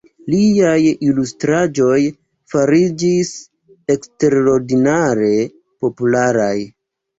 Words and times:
Liaj 0.33 0.77
ilustraĵoj 1.07 1.99
fariĝis 2.55 3.31
eksterordinare 3.97 5.31
popularaj. 5.85 6.53